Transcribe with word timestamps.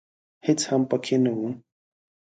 هېڅ 0.45 0.59
هم 0.69 0.81
پکښې 0.89 1.17
نه 1.23 1.31
و. 1.37 1.39